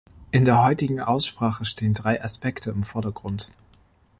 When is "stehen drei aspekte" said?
1.63-2.71